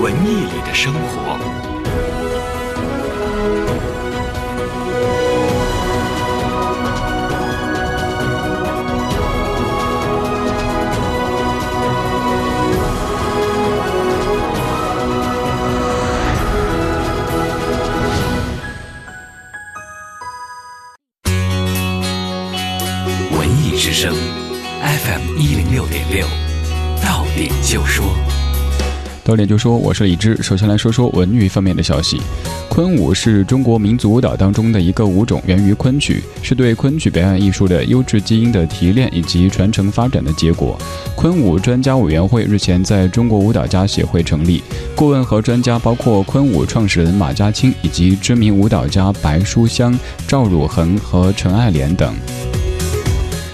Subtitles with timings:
[0.00, 1.38] 文艺里的生活。
[23.36, 24.14] 文艺之声
[24.80, 26.26] FM 一零六点六，
[27.04, 28.06] 到点就说，
[29.30, 30.36] 到点就说，我是李志。
[30.42, 32.20] 首先来说说文娱方面的消息。
[32.68, 40.76] 昆舞是中国民族舞蹈当中的一个舞种，源于昆曲，是对昆曲表演艺术的优质基因的提炼以及传承发展的结果。
[41.14, 44.64] 昆舞专家委员会日前在中国舞蹈家协会成立，
[44.96, 52.12] 顾问和专家包括昆舞创始人马家清以及知名舞蹈家白书香、赵汝恒和陈爱莲等。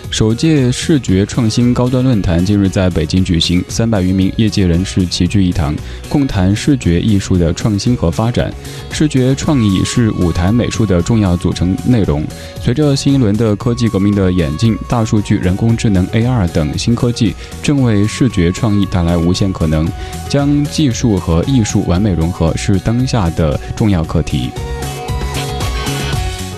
[0.09, 5.75] 首届视觉创新高端论坛近日在北京举行，三百余名业界人士齐聚一堂，
[6.09, 8.51] 共谈视觉艺术的创新和发展。
[8.91, 12.25] 视觉创意是舞台美术的重要组成内容。
[12.63, 19.87] 随着新一轮的科技革命的演进，大数据、人工智能、AR 等新科技正为视觉创意带来无限可能。
[20.31, 24.51] 将技术和艺术完美融合是当下的重要课题。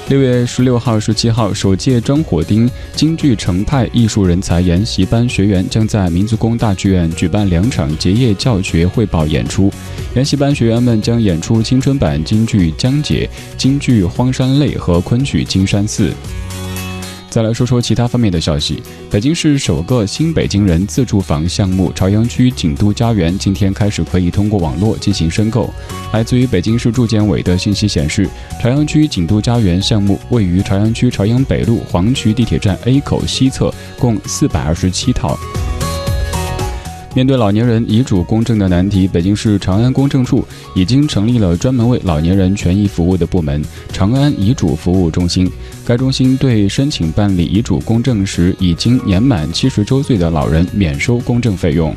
[0.08, 9.70] 六月十六号、十七号，首届张火丁京剧程派艺术人才研习班学员将在民族宫大剧院举办两场结业教学汇报演出。
[10.14, 13.28] 研习班学员们将演出青春版京剧《江姐》、
[13.58, 16.08] 京剧《荒山泪》和昆曲《金山寺》。
[17.38, 18.82] 再来说说其他方面的消息。
[19.08, 25.72] 北京市首个新北京人自住房项目朝阳区锦都家园今天开始可以通过网络进行申购。
[26.12, 28.28] 来自于北京市住建委的信息显示，
[28.60, 35.38] 朝阳区锦都家园项目位于朝阳区朝阳北路黄渠地铁站 A 口西侧，共四百二十七套。
[37.18, 43.60] 面对老年人遗嘱公证的难题，北京市长安公证处已经成立了专门为老年人权益服务的部门——
[43.92, 45.50] 长安遗嘱服务中心。
[45.84, 51.92] 该中心对申请办理遗嘱公证时已经年满七十周岁的老人免收公证费用。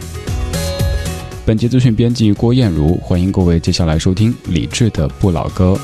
[1.45, 5.77] 本节资讯编辑郭艳茹，欢迎各位接下来收听李志的《不老歌》。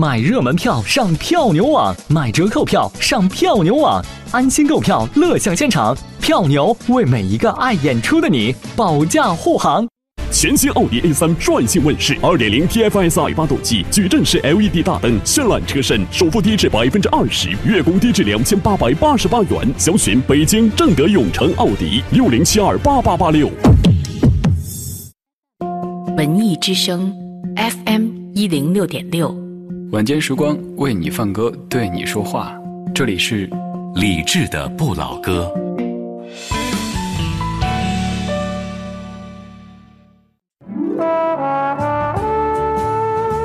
[0.00, 5.94] 买热门票上票牛网，买折扣票上票牛网，安心购票，乐享现场。
[6.22, 9.86] 票牛为每一个爱演出的你保驾护航。
[10.32, 19.74] 全新奥迪 A3 率性问世，2.0 TFSI 发动机，矩阵式 LED 大灯，绚烂车身，首付低至百分之二十，月供低至两千八百八十八元。
[19.76, 23.50] 详询北京正德永城奥迪六零七二八八八六。
[26.16, 27.14] 文艺之声
[27.54, 29.49] ，FM 一零六点六。
[29.92, 32.56] 晚间时光为你放歌，对你说话。
[32.94, 33.50] 这里是
[33.96, 35.52] 李志的不老歌。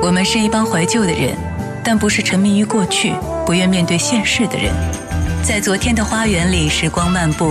[0.00, 1.36] 我们是一帮怀旧的人，
[1.82, 3.12] 但不是沉迷于过去、
[3.44, 4.72] 不愿面对现实的人。
[5.42, 7.50] 在昨天的花园里，时光漫步，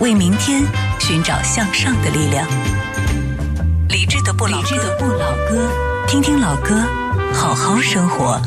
[0.00, 0.62] 为明天
[0.98, 2.44] 寻找向上的力量。
[3.88, 4.60] 理智的不老
[5.48, 5.70] 歌，
[6.08, 6.84] 听听老歌。
[7.32, 8.40] 好好生活。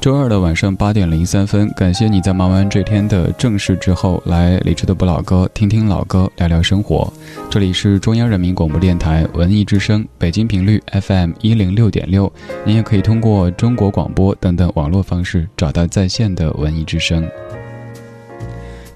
[0.00, 7.12] 周二的晚上八点零三分，感谢你在忙完这天的正事之后，来李智的不老歌，听听老歌，聊聊生活。
[7.50, 12.32] 这里是中央人民广播电台文艺之声，北京频率 FM 一零六点六。
[12.64, 17.28] 你也可以通过中国广播等等网络方式找到在线的文艺之声。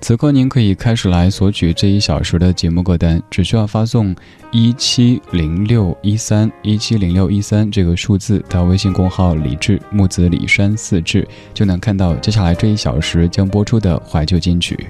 [0.02, 4.16] 此刻您可以开始来索取这一小时的节目歌单，只需要发送
[4.50, 14.86] 一七零六一三一七零六一三这个数字到微信公号“李志木子李山四志”，就能看到接下来这一小时将播出的怀旧金曲。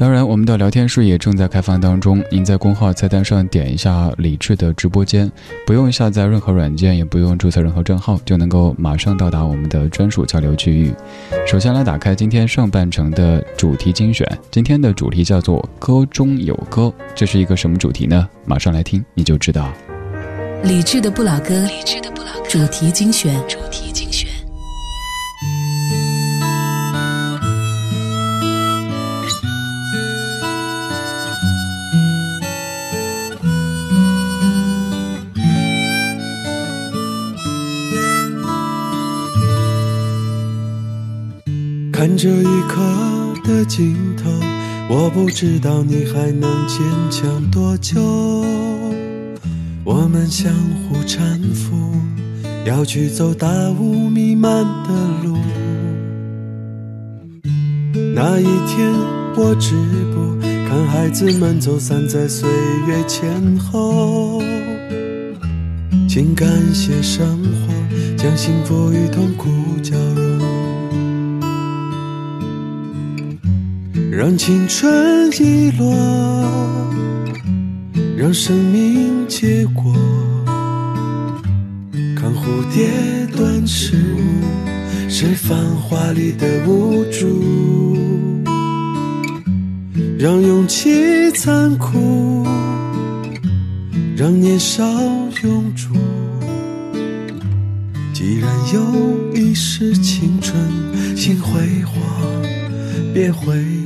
[0.00, 2.24] 当然，我们的聊天室也正在开放当中。
[2.30, 5.30] 您在公号菜单上点一下李智的直播间，
[5.66, 10.90] 不用下载任何软件，也不用注册任何账号，就能够马上到达我们的专属交流区域。
[11.46, 18.26] 首先来打开今天上半程的主题精选，今天的主题叫做“歌中有歌”，这是一个什么主题呢？
[18.46, 19.70] 马上来听你就知道。
[20.64, 23.38] 李智的不老歌，李志的不老歌主题精选。
[42.00, 42.80] 看这一刻
[43.44, 44.30] 的尽头，
[44.88, 46.80] 我不知道你还能坚
[47.10, 48.00] 强多久。
[49.84, 51.76] 我们相互搀扶，
[52.64, 53.46] 要去走大
[53.78, 54.90] 雾弥漫的
[55.22, 55.36] 路。
[58.14, 58.90] 那一天，
[59.36, 59.74] 我直
[60.14, 60.38] 播
[60.70, 62.48] 看孩子们走散在岁
[62.88, 64.42] 月前后，
[66.08, 67.74] 请感谢生活
[68.16, 69.50] 将幸福与痛苦
[69.82, 69.94] 交
[74.20, 75.96] 让青春遗落，
[78.18, 79.94] 让生命结果。
[82.14, 82.86] 看蝴蝶
[83.34, 87.96] 断翅舞，是繁华里的无助。
[90.18, 92.44] 让勇气残酷，
[94.14, 94.84] 让年少
[95.42, 95.94] 永驻。
[98.12, 100.54] 既然有一世青春，
[101.16, 102.02] 请辉煌，
[103.14, 103.79] 别回。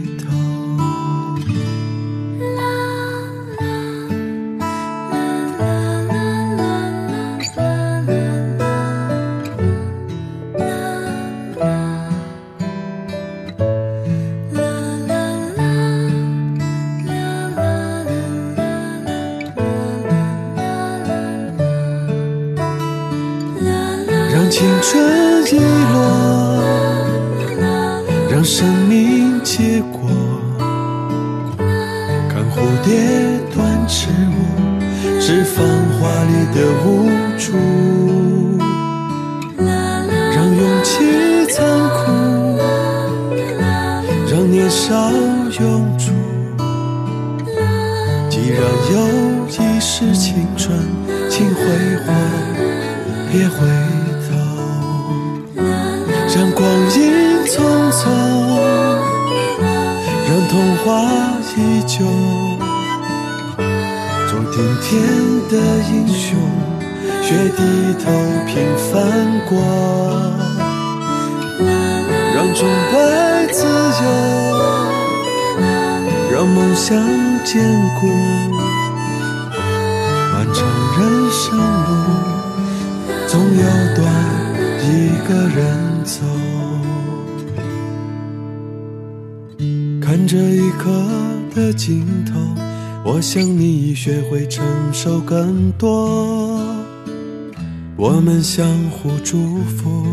[98.57, 100.07] 相互祝福，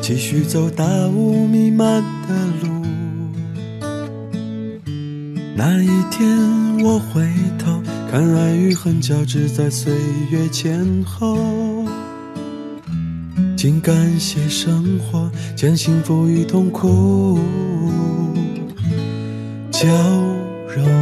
[0.00, 2.86] 继续走大雾弥漫的路。
[5.56, 6.24] 那一天
[6.84, 9.92] 我回头看，爱与恨交织在岁
[10.30, 11.36] 月前后。
[13.56, 17.36] 请感谢生活，将幸福与痛苦。
[19.72, 19.88] 交
[20.72, 21.01] 融。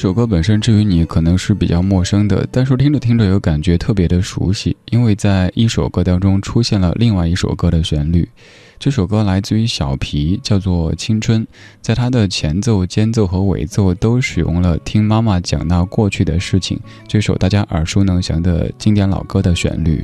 [0.00, 8.26] 这首歌本身，至于你可能是比较陌生的，但是听着听着又感觉特别的熟悉，因为在一首歌当中出现了另外一首歌的旋律。
[8.78, 11.42] 这首歌来自于小皮，叫做《青春》，
[11.82, 20.02] 在它的前奏、间奏和尾奏都使用了听妈妈讲那过去的事情，这首大家耳熟能详的经典老歌的旋律。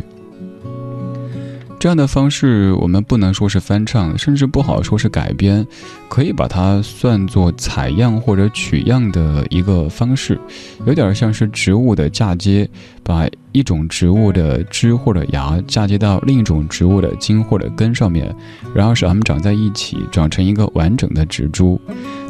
[1.78, 5.64] 这样的方式，我们不能说是翻唱，甚至不好说是改编，
[6.08, 10.40] 可以把它算作采样或者取样的一个方式，
[10.86, 12.68] 有点像是植物的嫁接，
[13.04, 18.34] 把一种植物的枝或者芽嫁接到另一种植物的茎或者根上面，
[18.74, 21.80] 然后使它们长在一起，长成一个完整的植株。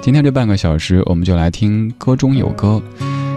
[0.03, 2.83] 今天这半个小时，我们就来听歌中有歌。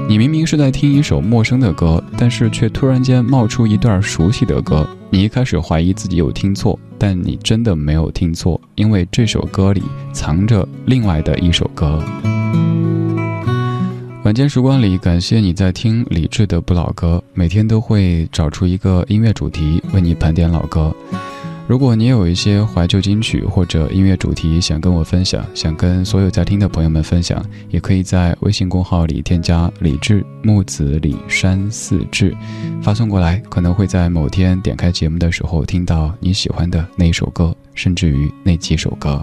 [0.10, 4.89] 你明明是在听一首陌生的歌，但是却突然间冒出一段熟悉的歌。
[5.12, 12.04] 你一开始怀疑自己有听错，但你真的没有听错，因为这首歌里藏着另外的一首歌。
[14.24, 20.92] 晚间时光里，感谢你在听李志的不老歌，每天都会找出一个音乐主题为你盘点老歌。
[21.70, 32.36] 如果你有一些怀旧金曲或者音乐主题想跟我分享，想跟所有在听的朋友们分享，也可以在微信公号里添加李志木子李山四志，
[32.82, 39.22] 发送过来，可能会在某天点开节目的时候听到你喜欢的那一首歌，甚至于那几首歌。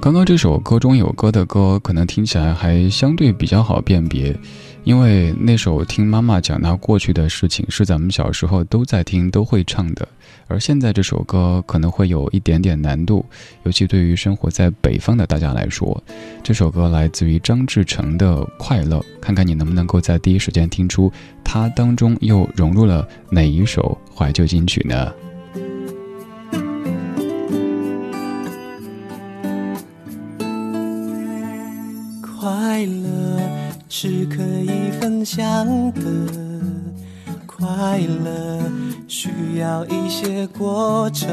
[0.00, 4.36] 刚刚这首歌中有歌的歌，可能听起来还相对比较好辨别，
[4.84, 10.08] 因为那首听妈妈讲那过去的事情，是咱们小时候都在听、都会唱的。
[10.48, 13.24] 而现在这首歌可能会有一点点难度，
[13.62, 16.02] 尤其对于生活在北方的大家来说。
[16.42, 21.12] 这首歌来自于张志成的《快乐》，看看你能不能够在第一时间听出
[21.44, 25.12] 它当中又融入了哪一首怀旧金曲呢？
[32.40, 33.19] 快乐
[33.92, 36.00] 是可以分享的，
[37.44, 38.62] 快乐
[39.08, 41.28] 需要一些过程，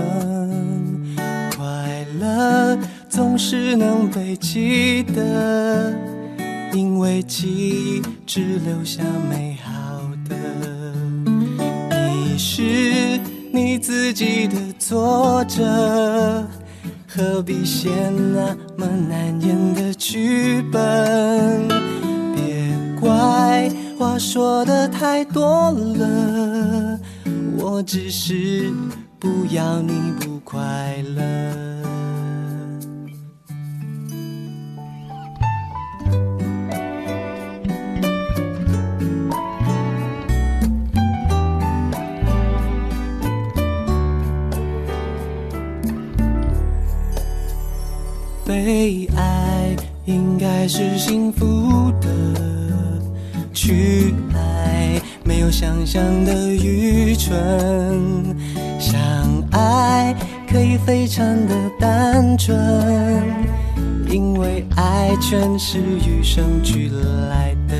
[1.56, 2.76] 快乐
[3.08, 5.94] 总是能被记得，
[6.74, 10.36] 因为记忆只留下美好的。
[11.96, 13.20] 你是
[13.54, 16.44] 你自己的作者。
[17.08, 21.68] 何必写那么难演的剧本？
[23.00, 27.00] 怪话说的太多了，
[27.58, 28.72] 我只是
[29.20, 30.58] 不要你不快
[31.16, 31.24] 乐。
[48.46, 49.76] 被爱
[50.06, 52.08] 应该是幸福的，
[53.58, 57.36] 去爱没有想象的愚蠢，
[58.80, 58.96] 相
[59.52, 60.16] 爱
[60.48, 62.56] 可以非常的单纯，
[64.12, 66.92] 因为爱全是与生俱
[67.32, 67.76] 来的。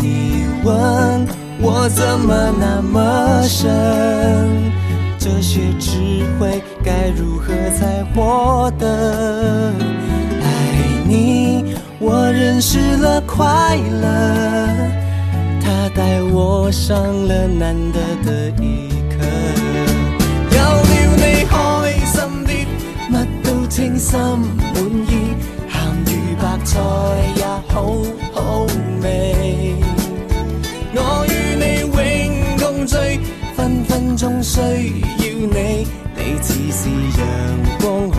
[0.00, 1.26] 你问
[1.60, 3.68] 我怎么那么深？
[5.18, 5.98] 这些智
[6.40, 9.70] 慧该如何才获得？
[10.40, 10.46] 爱
[11.06, 14.06] 你，我认识了快乐，
[15.62, 16.96] 他带我上
[17.26, 19.14] 了难得的一课。
[20.50, 21.54] 有了你开
[22.04, 22.66] 心啲，
[23.10, 24.74] 乜都称心满
[25.08, 25.12] 意，
[25.70, 25.74] 咸
[26.06, 26.72] 鱼白菜
[27.36, 27.74] 也好
[28.32, 28.66] 好
[29.02, 29.74] 味。
[30.94, 30.98] 我
[31.28, 31.96] 与你永
[32.58, 32.96] 共聚。
[33.56, 34.64] 分分钟需要
[35.22, 35.86] 你，
[36.16, 37.22] 你似是阳
[37.80, 38.18] 光空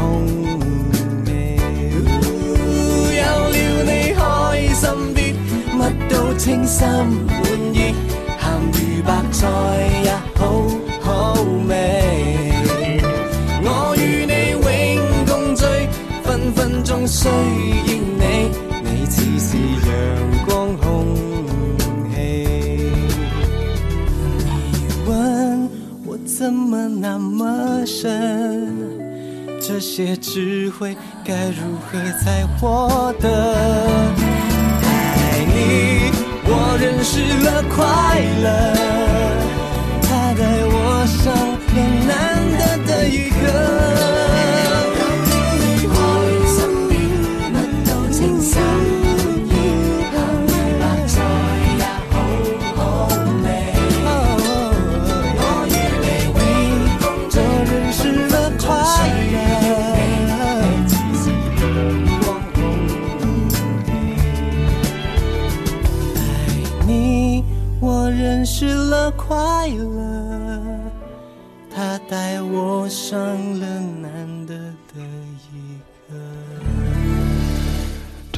[6.35, 7.35] 乜都称心满
[7.73, 7.95] 意，
[8.39, 9.47] 咸鱼白菜
[10.03, 10.39] 也好
[11.01, 11.33] 好
[11.67, 11.71] 味。
[13.63, 14.65] 我与你永
[15.25, 15.65] 共聚，
[16.23, 18.51] 分分钟需要你，
[18.83, 19.89] 你似是阳
[20.45, 20.85] 光空
[22.11, 22.13] 气。
[24.71, 24.77] 你
[25.07, 25.09] 问
[26.05, 26.17] 我。
[26.25, 28.67] 怎么那么深？
[29.61, 33.29] 这些智慧该如何才获得？
[34.83, 36.04] 爱你，
[36.77, 37.85] 认识了快
[38.43, 38.49] 乐，
[40.01, 41.33] 它带我上
[41.73, 42.11] 了难
[42.57, 44.04] 得的一课。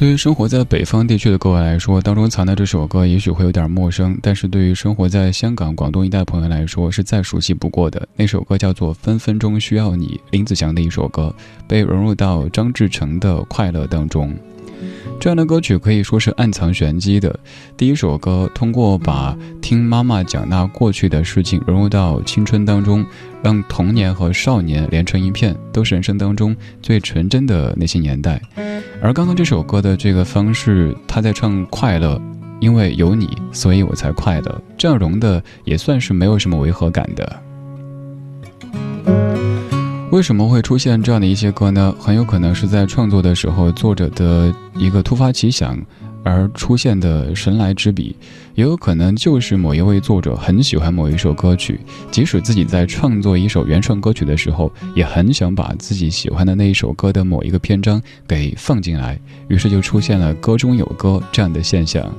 [0.08, 8.08] 对于生活在北方地区的各位来说，当中藏的这首歌也许会有点陌生，但是对于生活在香港、广东一带朋友来说，是再熟悉不过的。
[8.16, 11.34] 那首歌叫做《分分钟需要你》，林子祥的一首歌，
[11.66, 14.34] 被融入到张志成的《快乐》当中。
[15.20, 17.38] 这样的歌曲可以说是暗藏玄机的。
[17.76, 23.04] 第一首歌通过把听妈妈讲那过去的事情融入到青春当中，
[23.42, 28.40] 让童年和少年连成一片，都是人生当中最纯真的那些年代。
[29.02, 32.20] 而刚刚这首歌的这个方式，他在唱快乐，
[32.60, 34.62] 因为有你，所以我才快乐。
[34.76, 37.42] 这样融的也算是没有什么违和感的。
[40.10, 41.94] 为什么会出现这样的一些歌呢？
[42.00, 45.78] 很有可能是在创作的时候，作者的一个突发奇想
[46.24, 48.16] 而出现的神来之笔，
[48.54, 51.78] 也有可能就是某一位作者很喜欢某一首歌曲，
[52.10, 62.10] 即使自己在创作一首原创歌曲的时候，也很想把自己喜欢的那一首歌的某一个篇章给放进来，于是就出现了歌中有歌这样的现象。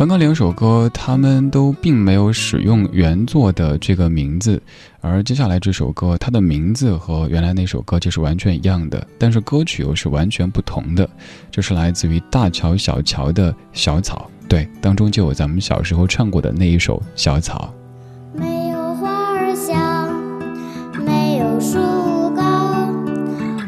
[0.00, 4.58] 刚刚两首歌，他们都并没有使用原作的这个名字，
[5.02, 11.06] 而接下来这首歌，它的名字和原来那首歌就是完全一样的，但是歌曲又是完全不同的。
[11.50, 17.70] 这是来自于大乔小乔的小草，对，当中就有咱们小时候唱过的那一首小草。
[18.32, 20.18] 没有花儿香，
[21.04, 21.76] 没有树
[22.34, 22.88] 高，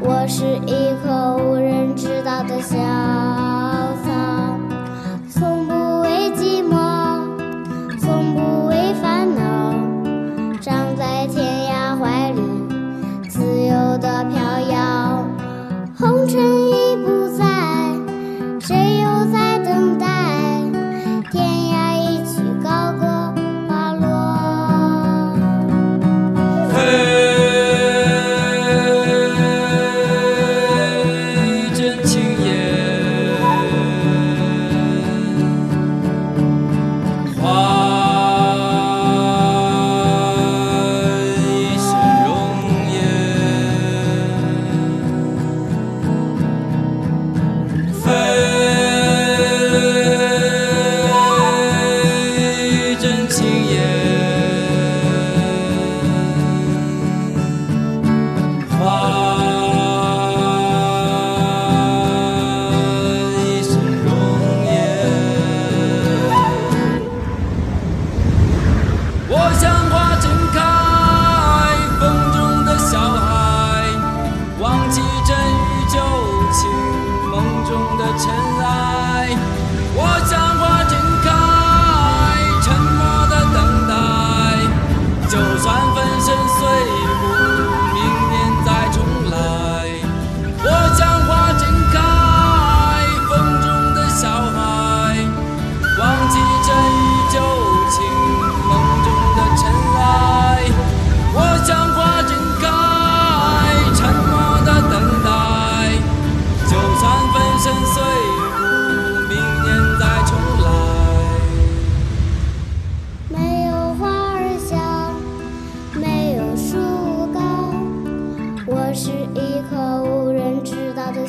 [0.00, 0.81] 我是一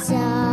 [0.04, 0.53] 家。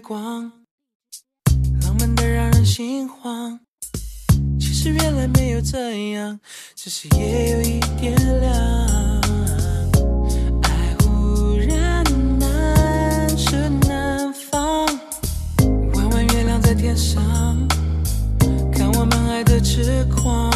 [0.00, 0.50] 光，
[1.82, 3.58] 浪漫的让人心慌。
[4.60, 6.38] 其实原来没有这样，
[6.74, 9.20] 只是夜有一点凉。
[10.62, 12.04] 爱忽然
[12.38, 14.86] 难舍难放，
[15.94, 17.22] 弯弯月亮在天上，
[18.72, 20.52] 看我们爱的痴狂。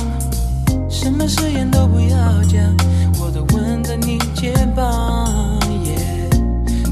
[0.88, 2.76] 什么誓言都不要讲，
[3.20, 5.58] 我都吻在你肩膀，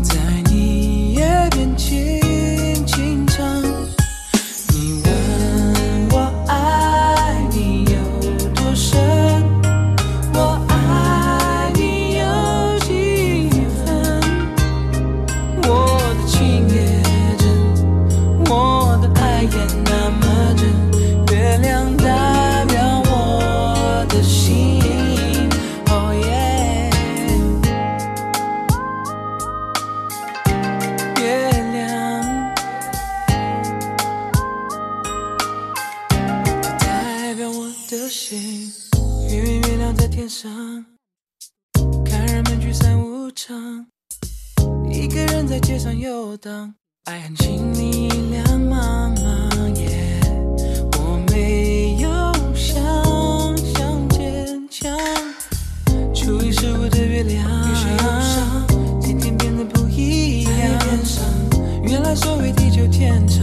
[0.03, 0.15] 在
[0.51, 2.20] 你耳边轻。
[46.31, 46.73] 游荡，
[47.07, 49.75] 爱恨情迷两茫茫。
[49.75, 50.21] 耶，
[50.93, 52.09] 我没有
[52.55, 52.73] 想
[53.75, 54.97] 象坚强，
[56.15, 58.65] 初一十五的月亮，于是忧伤，
[59.01, 60.53] 天天变得不一样。
[61.83, 63.40] 原来所谓地久天长，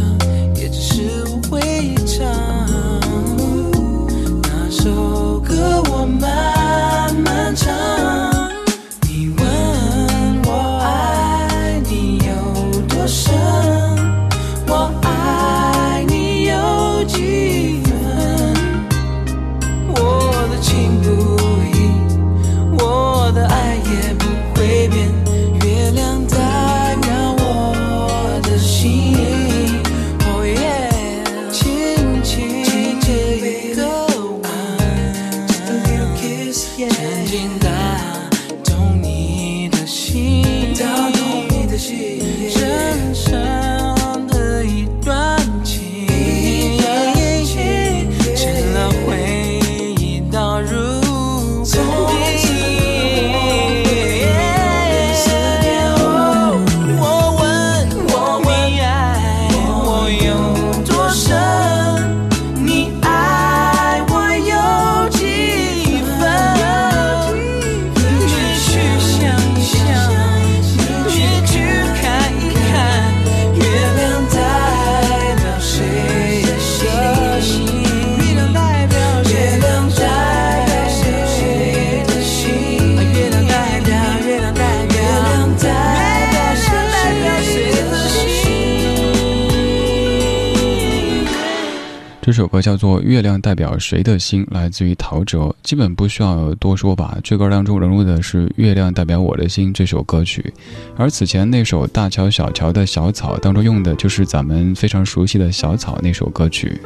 [92.68, 97.18] 叫做《月亮代表谁的心》，来自于陶喆，基本不需要多说吧。
[97.24, 100.54] 这歌当中融入的是《月亮代表我的心》这首歌曲，
[100.98, 106.78] 而此前那首《大桥小桥的小草》当中用的就是咱们非常熟悉的小草那首歌曲。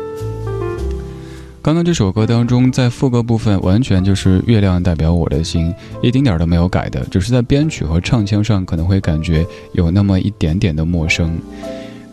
[1.63, 11.29] 刚刚这首歌当中，在副歌部分完全就是“月亮代表我的心”，一丁点儿都没有改的，只是在编曲和唱腔上可能会感觉有那么一点点的陌生。《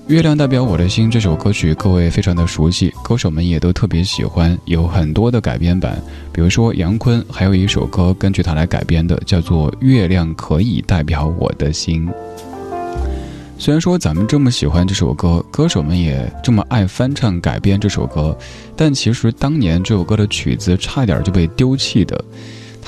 [0.09, 6.03] 月亮代表我的心》这首歌曲，各位非常的熟悉，歌手们也都特别喜欢，有很多的改编版。
[6.33, 12.09] 比如说杨坤，还有一首歌根据他来改编的，叫做《月亮可以代表我的心》。
[13.59, 18.35] 虽然说咱们这么喜欢这首歌，歌手们也这么爱翻唱改编这首歌，
[18.75, 22.25] 但其实当年这首歌的曲子差点就被丢弃的。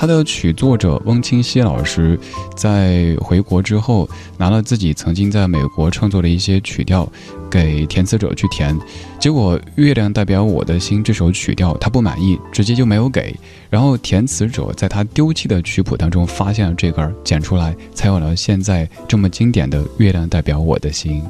[0.01, 2.19] 他的曲作者翁清溪老师
[2.55, 7.07] 在回国之后，拿了自己曾经在美国创作的一些曲调，
[7.51, 8.75] 给填词者去填，
[9.19, 13.35] 结果《月亮代表我的心》这首曲调他不满意，直接就没有给。
[13.69, 21.21] 然后填词者在他丢弃的曲谱当中发现了这根，剪出来，才有了现在这么经典的《月亮代表我的心》。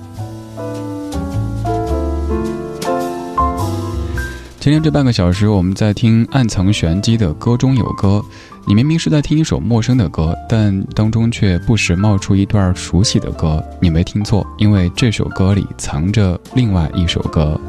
[4.61, 8.23] 今天这半个小时，我们在听暗藏玄机的歌中有歌。
[8.67, 13.63] 你明明是在听一首陌生的歌，但当中却不时冒出一段熟悉的歌。
[13.79, 17.59] 你没听错，因为这首歌里藏着另外一首歌。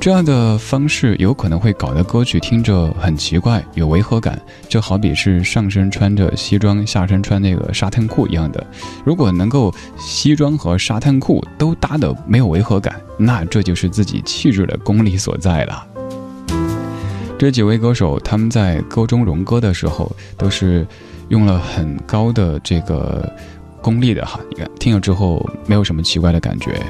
[0.00, 4.36] 这样的方式有可能会搞得歌曲听着很奇怪，有违和感，
[4.68, 8.66] 就好比是上身穿着西装，下身穿那个沙滩裤一样的。
[9.04, 15.86] 如果能够西装和沙滩裤都搭得没有违和感，那这就是自己气质的功力所在了。
[17.42, 20.86] 这几位歌手，他们在歌中融歌的时候，都是
[21.28, 23.28] 用了很高的这个
[23.80, 24.38] 功力的哈。
[24.48, 26.80] 你看，听了之后没有什么奇怪的感觉。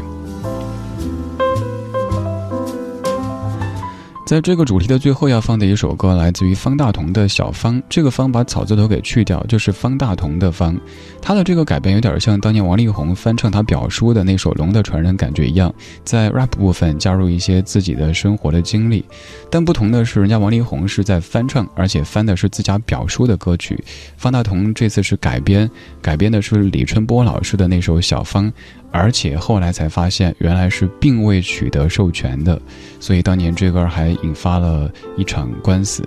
[4.33, 7.77] 在这个主题的最后要放的一首歌，来自于方大同的《小方》。
[7.87, 10.75] 这个“方”把草字头给去掉，就是方大同的“方”。
[11.21, 15.71] 他的这个改编有点像当年王力宏翻唱他表叔的那首《龙的传人》感觉一样，
[16.03, 19.05] 在 rap 部分加入一些自己的生活的经历。
[19.51, 23.79] 但不同的是，人家王力宏是在翻唱，而且翻的是自家表叔的歌曲。
[24.17, 28.47] 方大同这次是改编，改编的是李春波老师的那首《小方》。
[28.93, 32.61] 而且后来才发现，原来是并未取得授权的，
[33.01, 36.05] 所以当年这歌还引发了一场官司。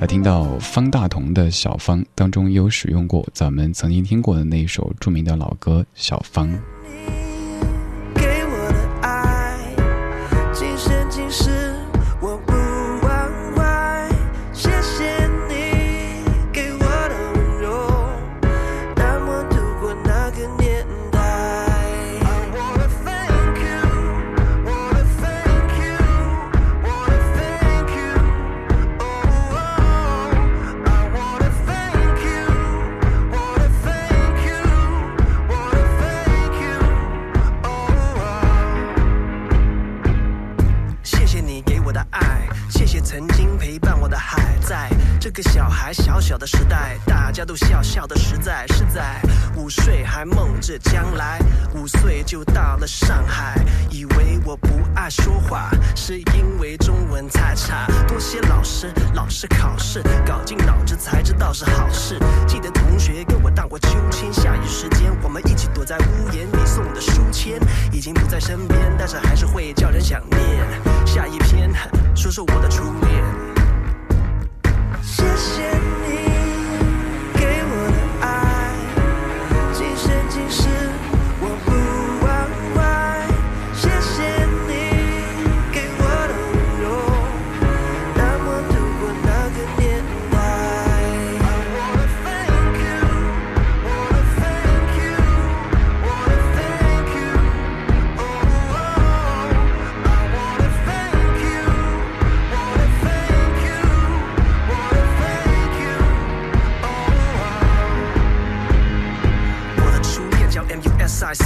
[0.00, 6.48] 来听到方大同的《小芳》当中也有使用过咱们曾经听过的那一首著名的老歌《小芳》。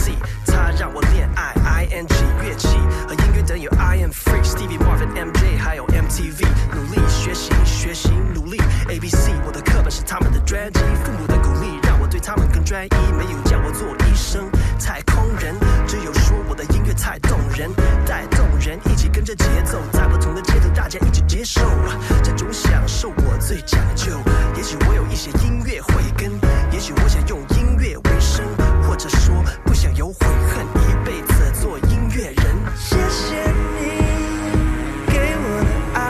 [0.09, 0.15] C，
[0.47, 2.69] 它让我恋爱 I N G 乐器
[3.07, 15.55] 和音乐等有 I am free Stevie Marvin M J 还有 M T V，努力学习学习努力 A B C，我的课本是他们的专辑，父母的鼓励让我对他们更专一，没有叫我做医生太空人，
[15.87, 17.71] 只有说我的音乐太动人，
[18.07, 21.61] 带动人一起跟着节奏，在不同的街头大家一起接受
[22.23, 24.19] 这种享受，我最讲究。
[24.57, 26.33] 也许我有一些音乐慧根，
[26.73, 28.18] 也许我想用音乐为，
[28.89, 32.57] 或者说不想有悔恨，一辈子做音乐人。
[32.75, 33.85] 谢谢你
[35.07, 36.01] 给我的爱，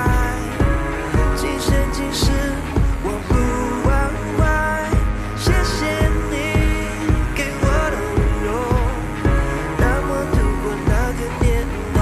[1.34, 2.30] 今生今世
[3.02, 3.34] 我不
[3.88, 3.90] 忘
[4.38, 4.40] 怀。
[5.36, 6.32] 谢谢你
[7.34, 8.48] 给我的温柔，
[9.80, 11.46] 让我度过那个年
[11.96, 11.98] 代。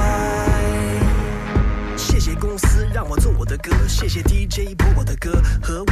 [1.96, 5.82] 谢谢公司让我做我的歌，谢谢 DJ 播我的歌和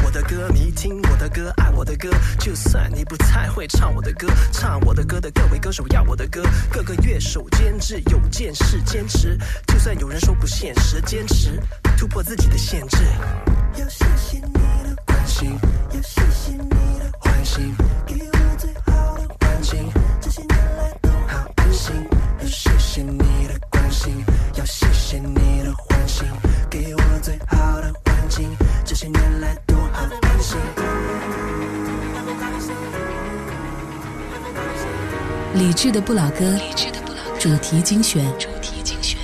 [0.48, 2.10] 你听我的歌，爱我的歌。
[2.38, 11.60] 就算你不太会唱我的歌，唱我的歌的各位歌手要我的歌，各个乐手监制有件事坚持，就算有人说不现实，坚持
[11.96, 12.98] 突破自己的限制。
[13.76, 14.52] 要谢谢你
[14.84, 15.58] 的关心，
[15.92, 17.74] 要谢谢你的关心，
[18.06, 21.94] 给我最好的环境，这些年来都好安心。
[22.40, 24.24] 要谢谢你的关心，
[35.54, 36.52] 理智的不老歌，
[37.38, 38.24] 主题精选。
[38.36, 39.16] 主题精选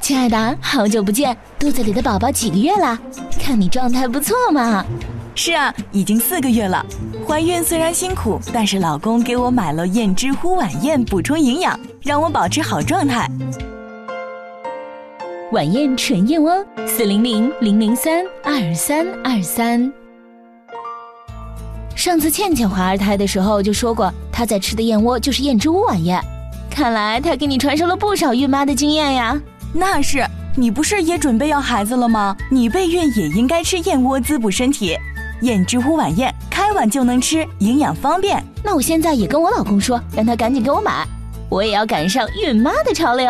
[0.00, 2.98] 亲爱的，好久不见，肚子里的宝宝几个月了？
[3.40, 4.84] 看你状态不错嘛。
[5.34, 6.84] 是啊，已经四个月了。
[7.26, 13.26] 怀孕虽然辛苦，但是老公给我买了燕之乎晚宴补充营养，让我保持好状态。
[15.52, 19.90] 晚宴纯燕窝，四零零零零三二三二三。
[21.94, 26.20] 上次倩倩怀二胎的时候就说过，她在吃的燕窝就是燕之屋晚宴。
[26.68, 29.40] 看来她给你传授了不少孕妈的经验呀。
[29.72, 30.24] 那是，
[30.56, 32.36] 你不是也准备要孩子了吗？
[32.50, 34.96] 你备孕也应该吃燕窝滋补身体。
[35.42, 38.42] 燕之屋晚宴开碗就能吃，营养方便。
[38.62, 41.06] 那我现在也跟我老公说，让他赶紧给我买，
[41.48, 43.26] 我也要赶上孕妈的潮流。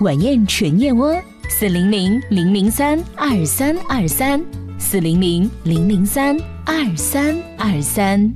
[0.00, 1.14] 晚宴纯燕窝，
[1.48, 4.42] 四零零零零三二三二三，
[4.84, 8.30] 四零零零零三二三二三。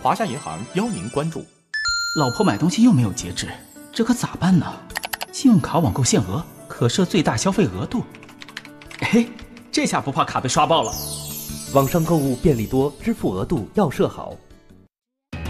[0.00, 1.44] 华夏银行邀您关注。
[2.16, 3.48] 老婆买东西又没有节制，
[3.92, 4.72] 这可咋办呢？
[5.32, 8.04] 信用卡网购限额可设最大消费额度。
[9.00, 9.26] 哎，
[9.72, 10.92] 这下不怕卡被刷爆了。
[11.74, 14.34] 网上购物便利多，支付额度要设好。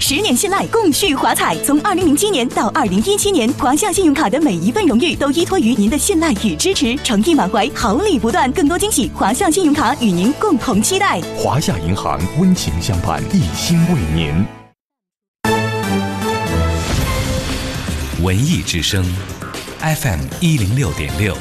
[0.01, 1.57] 十年信赖，共续华彩。
[1.65, 11.21] 从二零零七年到二零一七年，华夏信用卡的每一份荣誉都依托于您的信赖与支持，诚意满怀，好礼不断，更多惊喜，华夏信用卡与您共同期待。
[11.37, 14.47] 华夏银行温情相伴，一心为您。
[18.23, 19.05] 文艺之声
[19.81, 21.37] ，FM 一零六点六。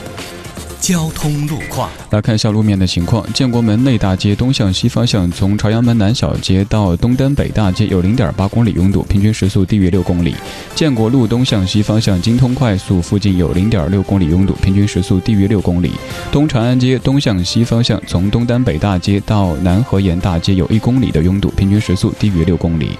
[0.79, 3.25] 交通路况，来看一下路面的情况。
[3.33, 10.35] 建国门内大街东向西方向，从朝阳门南小街到东单北大街有零点八公里拥堵，平均时速低于六公里。
[10.75, 15.91] 建国路东向西方向，京通快速附近有零点六公里拥堵，平均时速低于六公里。
[16.31, 22.91] 东长安街东向西方向，从东单北大街到南河沿大街有一公里的拥堵，平均时速低于六公里。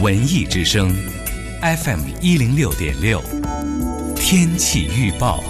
[0.00, 0.94] 文艺之声
[1.60, 3.22] ，FM 一零六点六。
[4.20, 5.42] 天气预报，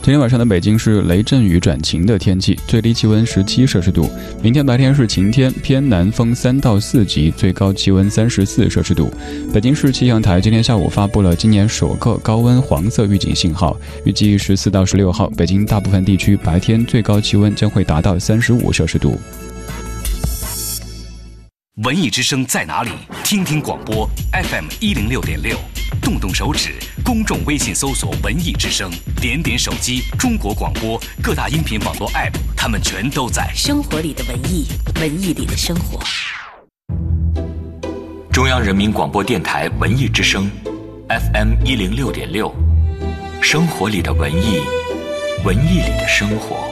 [0.00, 4.08] 今天晚上的北京是雷阵雨转晴的天气，最低气温十七摄氏度。
[4.40, 9.12] 明天白天是晴天，偏南风三到四级，最高气温三十四摄氏度。
[9.52, 19.20] 北京市气象台今天下午发布了今年首个高温黄色预警信号，预计十四到十六号，北京大部分地区白天最高气温将会达到三十五摄氏度。
[21.76, 22.90] 文艺之声在哪里？
[23.24, 25.56] 听听广播 FM 一零六点六。
[26.02, 33.50] 动动手指，公众微信搜索“文艺之声”，点点手机，中国广播各大音频网络 App，他们全都在。
[33.54, 34.66] 生活里的文艺，
[35.00, 35.98] 文艺里的生活。
[38.30, 40.50] 中央人民广播电台文艺之声
[41.08, 42.54] ，FM 一零六点六，
[43.40, 44.60] 生活里的文艺，
[45.42, 46.71] 文艺里的生活。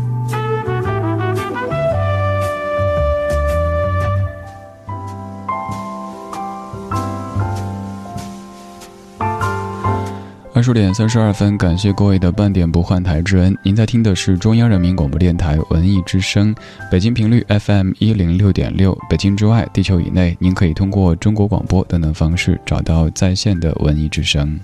[10.61, 13.57] 二十点三十二分，感谢各位的半点不换台之恩。
[13.63, 16.53] 您在听的是中央人民广播电台文艺之声，
[16.91, 18.95] 北京频率 FM 一零六点六。
[19.09, 24.59] 北京之外，地球以内，您可以通过中国广播等等方式找到在线的文艺之声。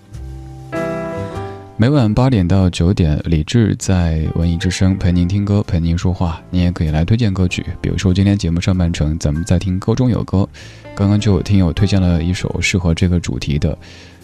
[1.77, 6.39] 每晚八点到九点，李志在文艺之声陪您听歌，陪您说话。
[6.51, 10.47] 您也可以来推荐歌曲，比如说今天节目上半程咱们在听歌中有歌，
[10.95, 13.75] 刚刚就有听友推荐了一首适合这个主题的。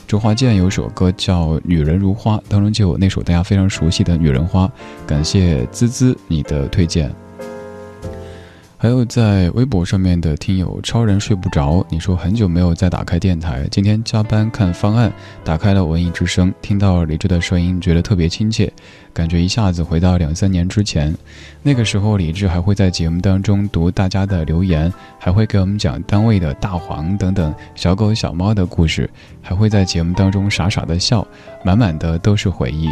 [0.07, 4.67] 周华健有首歌叫《女人如花》，当中就有那首大家非常熟悉的《女人花》。
[5.07, 7.22] 感谢滋滋你的推荐。
[8.83, 15.09] 还有在微博上面的听友超人睡不着，你说很久没有再打开电台，今天加班看方案，
[15.41, 18.69] 打开了文艺之声，听到李志的声音，觉得特别亲切，
[19.13, 21.15] 感觉一下子回到两三年之前。
[21.61, 29.09] 那个时候，李志还会在节目当中读大家的留言，还会给我们讲单位的大黄等等小狗小猫的故事，
[29.41, 31.25] 还会在节目当中傻傻的笑，
[31.63, 32.89] 满满的都是回忆。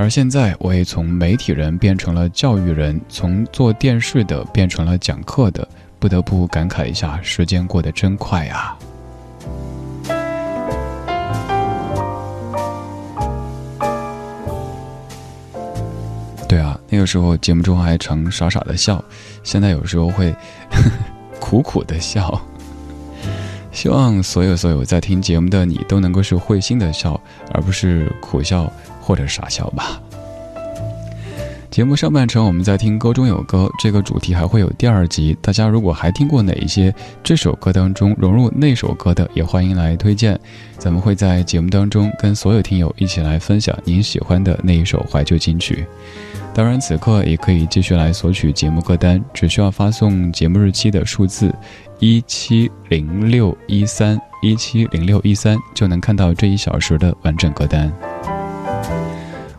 [0.00, 5.66] 而现在，我也从媒体人变成了教育人，从做电视的变成了讲课的，
[5.98, 8.78] 不得不感慨一下，时间过得真快啊！
[16.48, 19.04] 对啊，那个时候节目中还常傻傻的笑，
[19.42, 20.32] 现在有时候会
[21.40, 22.40] 苦苦的笑。
[23.72, 27.20] 希望所有所有在听节目的你都能够是会心的笑，
[27.52, 28.72] 而不是苦笑。
[29.08, 29.98] 或者傻笑吧。
[31.70, 40.38] 节目上半程我们在听歌中有歌这个主题还会有第二集，大家如果还听过哪一些这首歌当中融入那首歌的，也欢迎来推荐。
[40.76, 45.86] 咱们会在节目当中跟所有听友一起来分享您喜欢的那一首怀旧金曲。
[46.52, 51.54] 当然，此刻也可以继续来索取节目歌单，只需要发送节目日期的数字
[51.98, 58.37] 一七零六一三一七零六一三，就能看到这一小时的完整歌单。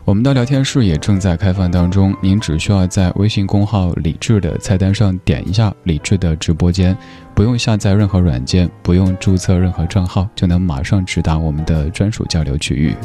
[0.10, 6.98] 我们的聊天室也正在开放当中，您只需要在微信公号“李智”的菜单上点一下“李智”的直播间，
[7.36, 12.96] 不用下载任何软件，不用注册任何账号，就能马上直达我们的专属交流区域。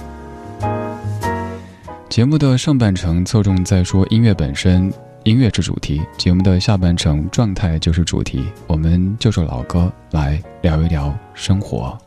[2.09, 4.91] 节目的上半程侧重在说音乐本身，
[5.25, 8.47] 音乐是主题；节目的下半程状态就是主题。
[8.67, 11.99] 我们就着老歌来聊一聊生活。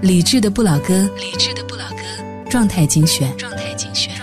[0.00, 1.98] 理智的不老歌，理智的不老歌，
[3.79, 4.15] 状态精选。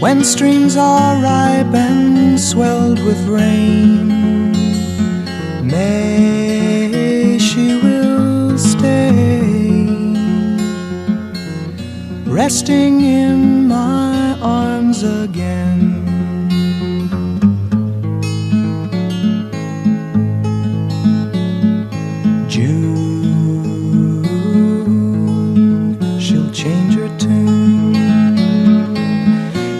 [0.00, 4.52] when streams are ripe and swelled with rain.
[5.66, 6.27] May
[12.49, 15.77] resting in my arms again.
[22.49, 24.23] June,
[26.19, 27.95] she'll change her tune.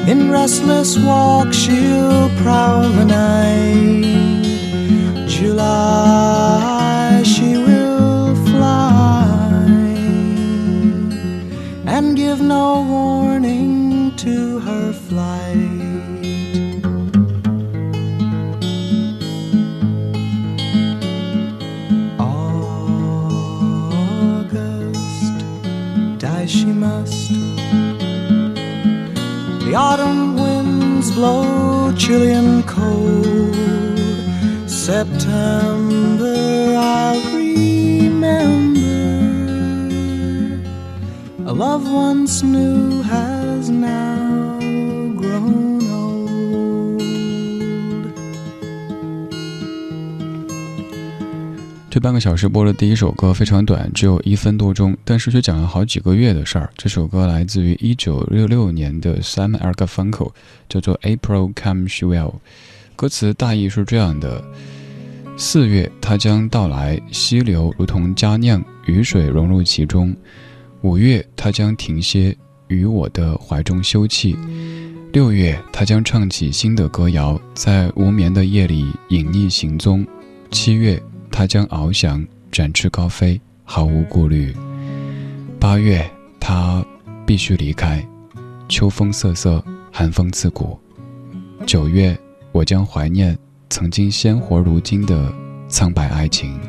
[0.08, 4.46] In restless walk she'll prowl the night.
[5.28, 6.29] July
[35.30, 38.80] September I'll remember.
[41.46, 44.60] A love once new has now
[45.16, 47.04] grown old.
[51.92, 56.72] 这半个小时播的第一首歌非常短，只有一分多钟，但是却讲了好几个月的事儿。
[56.76, 60.34] 这首歌来自于一九六六年的 Simon a g a f u n k e l
[60.68, 62.34] 叫做 April Comes Well。
[62.96, 64.44] 歌词大意是这样的：
[65.42, 70.14] 四月它将到来，溪流如同佳酿，雨水融入其中；
[70.82, 72.36] 五月它将停歇，
[72.68, 74.36] 于我的怀中休憩；
[75.14, 80.04] 六月它将唱起新的歌谣，在无眠的夜里隐匿行踪；
[80.52, 81.02] 七月。
[81.32, 84.54] 它将翱翔，展翅高飞，毫无顾虑。
[85.58, 86.06] 八月，
[86.38, 86.86] 它
[87.26, 88.06] 必须离开，
[88.68, 90.78] 秋风瑟瑟，寒风刺骨。
[91.66, 92.18] 九月，
[92.52, 93.38] 我将怀念
[93.70, 95.32] 曾经鲜活如今的
[95.68, 96.60] 苍白爱情。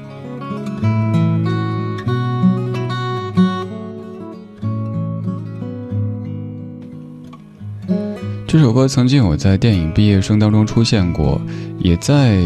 [8.47, 11.41] 这首歌曾经有在电影《毕业生》当中出现过，
[11.79, 12.39] 也在。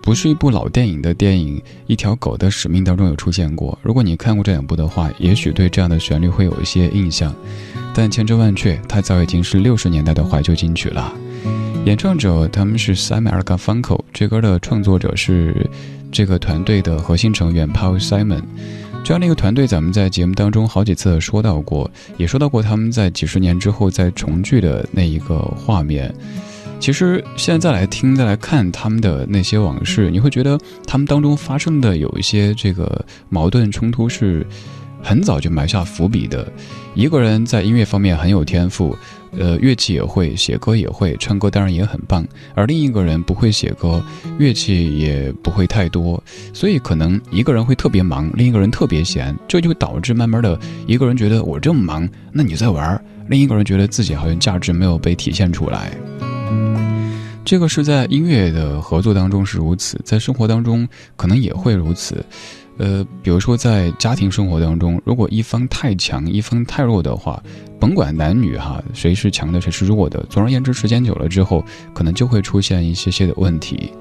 [0.00, 3.78] 不是一部老电影的电影《一条狗的使命》当中有出现过。
[3.82, 7.34] 如果你看过这两部的话，也许对这样的旋律会有一些印象。
[7.92, 11.12] 但千真万确，它早已经是六十年代的怀旧金曲了。
[11.84, 15.68] 演唱者他们是 Simon Garfunkel，这歌的创作者是
[16.12, 18.42] 这个团队的核心成员 Paul Simon。
[19.04, 26.14] 这样的一个团队，咱们在节目当中好几次说到过，也说到过他们在几十年之后再重聚的那一个画面。
[26.78, 34.46] 其实现在再来听、再来看他们的那些往事，你会觉得他们当中发生的有一些这个矛盾冲突是
[35.02, 36.46] 很早就埋下伏笔的。
[36.94, 38.96] 一个人在音乐方面很有天赋，
[39.36, 42.24] 呃，乐器也会，写歌也会，唱歌当然也很棒；
[42.54, 44.02] 而另一个人不会写歌，
[44.38, 46.22] 乐器也不会太多，
[46.52, 55.92] 所以可能一个人会特别忙，另一个人特别闲，这就导致慢慢的一个人觉得我这么忙，那你在玩儿；另一个人觉得自己好像价值没有被体现出来。
[57.44, 62.22] 这个是在音乐的合作当中是如此，在生活当中可能也会如此。
[62.78, 67.42] 呃，比如说在家庭生活当中，如果一方太强，一方太弱的话，
[67.80, 73.92] 甭管男女哈，谁是强的，谁是弱的，总而言之，时间久了之后，可能就会出现一些些的问题。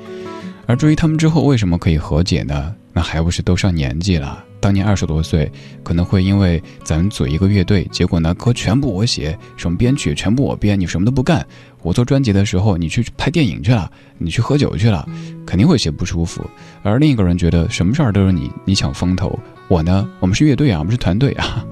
[0.67, 2.75] 而至于他们之后为什么可以和解呢？
[2.93, 4.43] 那还不是都上年纪了。
[4.59, 5.49] 当年二十多岁，
[5.84, 11.45] 可能会因为咱们组一个乐队，结果呢歌全部我写，什么编曲全部我编，你什么都不干。
[11.82, 15.07] 我做专辑的时候，你去拍电影去了，你去喝酒去了，
[15.45, 16.43] 肯定会有些不舒服。
[16.84, 21.65] 而另一个人觉得什么事儿都是你你抢风头，我呢，我们是乐队啊，我们是团队啊。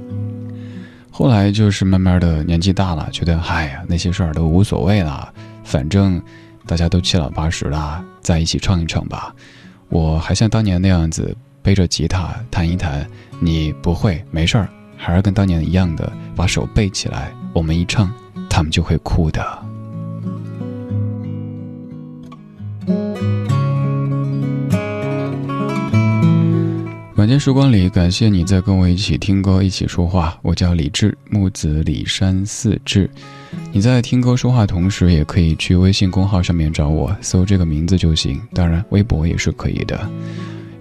[1.10, 5.32] 后来就是慢慢的年纪大了，觉得哎呀那些事儿都无所谓了，
[5.64, 6.20] 反正
[6.66, 9.34] 大家都七老八十了，在一起唱一唱吧。
[9.88, 11.36] 我还像当年那样子。
[11.64, 13.06] 背着吉他弹一弹，
[13.38, 17.32] 你不会没事儿，还是跟当年一样的把手背起来。
[17.52, 18.12] 我们一唱，
[18.52, 19.42] 他们就会哭的。
[27.16, 30.36] 晚间时光里，感谢你在跟我一起听歌，一起说话。
[30.42, 33.08] 我叫李志，木子李山四志。
[33.72, 38.38] 你在听歌说话同时，也可以去微信公号上面找我，搜这个名字就行。
[38.52, 39.98] 当然，微博也是可以的。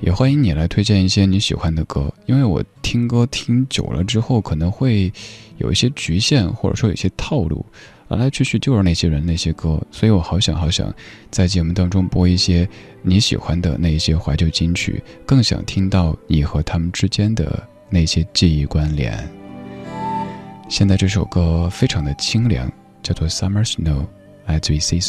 [0.02, 5.14] 也欢迎你来推荐一些你喜欢的歌，因为我听歌听久了之后，可能会
[5.60, 7.64] 有一些局限，或者说有些套路，
[8.08, 10.92] 来来去去就是那些人那些歌，所以我好想好想
[11.30, 12.68] 在节目当中播一些
[13.04, 19.16] 你喜欢的那些怀旧金曲，更想听到你和他们之间的那些记忆关联。
[20.68, 22.72] 现在这首歌非常的清凉，
[23.04, 24.00] 叫做《Summer Snow》，
[24.48, 25.00] 来自于 c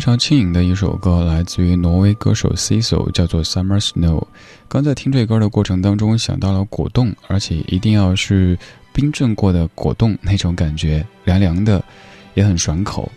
[0.00, 4.18] 非常轻盈的一首歌，来自于挪威歌手 Cecil，叫做《Summer Snow》。
[4.66, 8.58] 刚在听这歌的过程当中，想到了果冻，而且一定要是
[8.94, 11.84] 冰镇过的果冻，那种感觉凉凉的，
[12.32, 13.12] 也很爽口。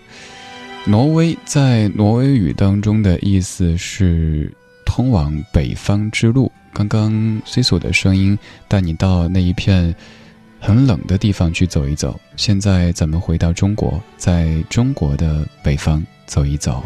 [0.86, 4.54] 挪威在挪威语当中的意思是
[4.86, 6.52] 通往北方之路。
[6.74, 7.14] 刚刚
[7.46, 9.96] Cecil 的声音带你到那一片
[10.60, 12.20] 很冷的地方去走一走。
[12.36, 16.06] 现在咱们回到中国，在中国的北方。
[16.26, 16.84] 走一走，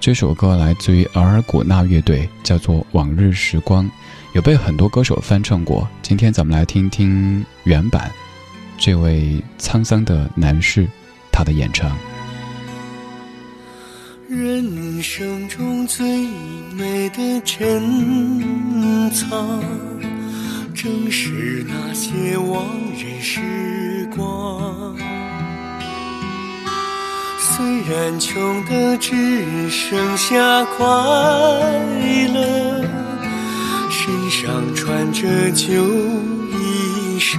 [0.00, 3.84] 这首歌来自于额尔古纳乐队，叫做《往日时光》，
[4.32, 5.88] 有被很多歌手翻唱过。
[6.02, 8.10] 今天咱们来听听原版，
[8.78, 10.88] 这位沧桑的男士，
[11.32, 11.96] 他的演唱。
[14.28, 16.26] 人生中最
[16.72, 19.62] 美的珍藏，
[20.74, 24.96] 正是那些往日时光。
[27.56, 30.84] 虽然穷的只剩下快
[32.32, 32.84] 乐，
[33.88, 35.84] 身上穿着旧
[36.50, 37.38] 衣裳，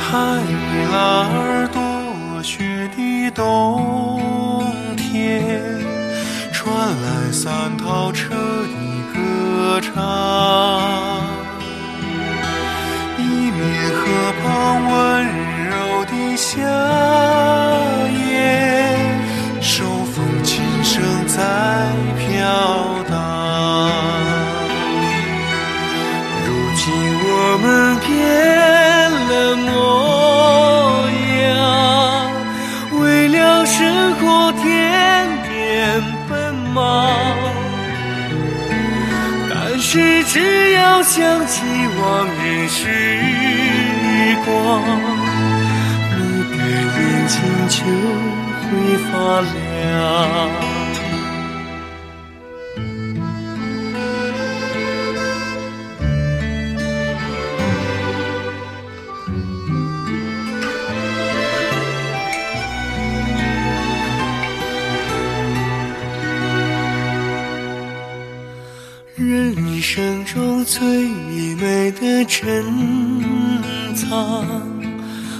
[0.00, 0.40] 哈
[0.90, 5.54] 拉尔多雪的冬天，
[6.52, 8.74] 传来三套车的
[9.14, 10.57] 歌唱。
[49.42, 50.68] 亮。
[69.16, 71.08] 人生中最
[71.56, 72.64] 美的珍
[73.94, 74.62] 藏，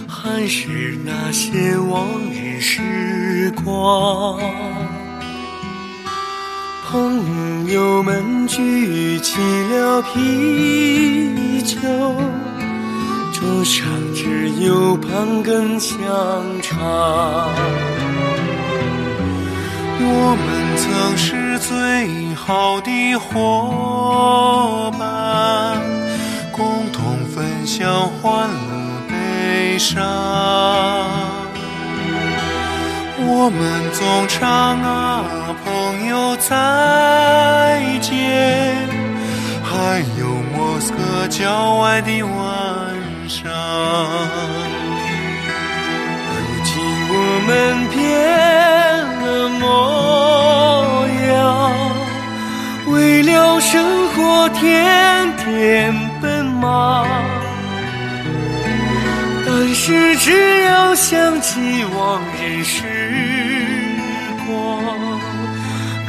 [0.08, 2.27] 还是那些往
[3.68, 4.40] 光。
[6.90, 9.38] 朋友们举起
[9.70, 11.78] 了啤酒，
[13.32, 15.98] 桌上只有半根香
[16.62, 17.50] 肠。
[20.00, 20.48] 我们
[20.78, 25.78] 曾是最好的伙伴，
[26.50, 31.17] 共同分享欢乐悲伤。
[33.30, 33.60] 我们
[33.92, 35.22] 总唱啊，
[35.62, 36.48] 朋友再
[38.00, 38.88] 见，
[39.62, 40.24] 还有
[40.56, 42.32] 莫斯科郊外的晚
[43.28, 43.52] 上。
[46.32, 46.72] 如今
[47.10, 47.14] 我
[47.46, 47.96] 们变
[49.20, 49.26] 了
[49.60, 49.62] 模
[51.28, 51.36] 样，
[52.86, 57.06] 为了生活天天奔忙。
[59.60, 62.84] 但是只要想起往日时
[64.46, 64.84] 光，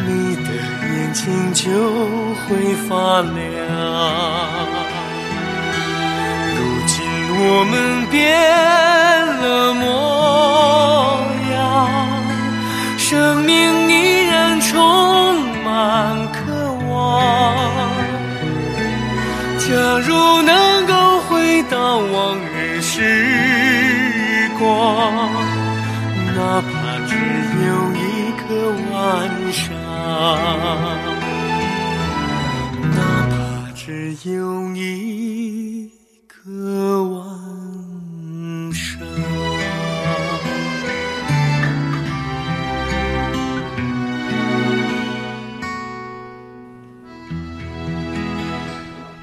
[0.06, 0.54] 你的
[0.86, 1.66] 眼睛就
[2.46, 3.34] 会发亮。
[6.56, 7.02] 如今
[7.42, 8.22] 我们变
[9.42, 9.84] 了模
[11.52, 11.58] 样，
[13.00, 13.92] 生命依
[14.28, 16.38] 然充满渴
[16.88, 16.94] 望。
[19.58, 19.66] 假
[20.06, 22.49] 如能够回到往日
[23.00, 24.68] 时光，
[26.36, 26.70] 哪怕
[27.08, 27.16] 只
[27.66, 28.04] 有一
[28.42, 28.48] 个
[28.92, 28.94] 晚
[29.54, 29.64] 上，
[32.92, 33.00] 哪
[33.32, 33.82] 怕只
[34.30, 34.36] 有
[34.76, 35.90] 一
[36.28, 36.44] 个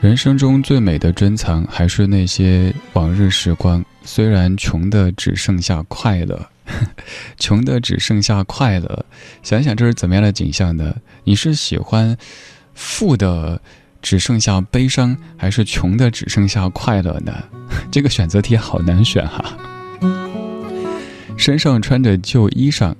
[0.07, 3.85] 人生中最美的珍藏，还是那些往日时光。
[4.05, 6.49] 虽然穷的只剩下快乐，
[7.41, 9.05] 穷的只剩下快乐。
[9.43, 10.95] 想想这是怎么样的景象呢？
[11.25, 12.17] 你是喜欢
[12.73, 13.61] 富的
[14.01, 17.35] 只剩下悲伤，还是穷的只剩下快乐呢？
[17.91, 19.59] 这个选择题好难选哈。
[21.37, 22.95] 身上穿着旧衣裳，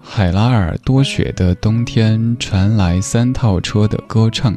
[0.00, 4.56] 海拉尔多雪的冬天传来三套车的歌唱。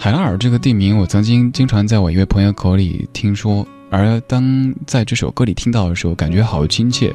[0.00, 7.12] 海拉尔这个地名，我曾经经常在我一位朋友口里听说，而当在这首歌里听到的时候，感觉好亲切。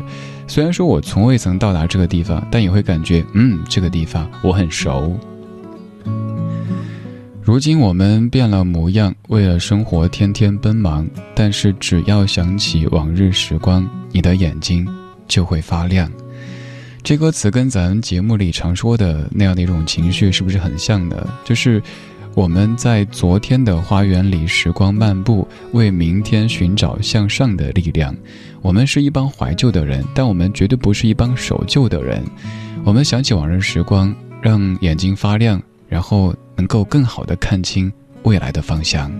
[0.48, 5.18] 虽然说我从未曾到达这个地方，但也会感觉，嗯，这个地方我很熟。
[7.42, 14.86] 如今我们变了模样，为了生活天天奔忙，但是只要想起往日时光，你的眼睛
[15.26, 16.12] 就会发亮。
[17.02, 21.26] 这歌词跟咱节目里常说的那样的一种情绪，是不是很像的？
[21.46, 21.82] 就是。
[22.36, 28.16] 我们在昨天的花园里时光漫步，为明天寻找向上的力量。
[28.60, 32.24] 我们是一帮怀旧的人，但我们绝对不是一帮守旧的人。
[32.84, 37.92] 我们想起往日时光，让眼睛发亮，然后能够更好的看清
[38.24, 39.12] 未来的方向。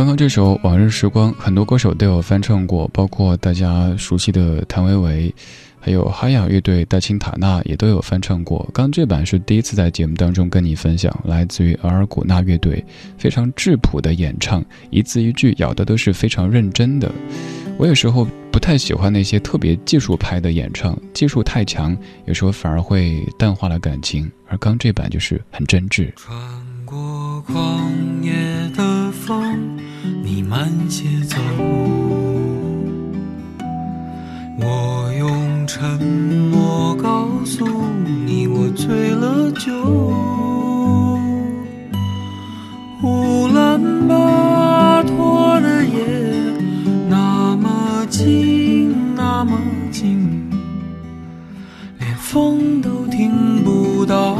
[0.00, 5.34] 刚刚这首《往日时光》，很多歌手都有翻唱过，包括大家熟悉的谭维维，
[5.78, 8.66] 还有哈雅乐队、戴青塔纳也都有翻唱过。
[8.72, 12.82] 刚这版是第一次在节目当中跟你分享，来自于额尔古纳乐队，
[13.18, 17.12] 非常质朴的演唱，一字一句咬的都是非常认真的。
[17.76, 21.94] 我有时候不太喜欢那些特别技术派的演唱，技术太强，
[22.24, 24.32] 有时候反而会淡化了感情。
[24.48, 26.10] 而刚这版就是很真挚。
[26.16, 26.34] 穿
[26.86, 26.96] 过
[27.46, 27.52] 旷
[28.22, 28.32] 野
[28.74, 28.82] 的，
[30.50, 31.36] 慢些走。
[34.58, 36.02] 我用沉
[36.50, 37.64] 默告诉
[38.04, 39.72] 你，我醉了酒。
[43.04, 46.04] 乌兰巴托的夜
[47.08, 49.56] 那么静，那么
[49.92, 50.50] 静，
[52.00, 54.36] 连风都听不到，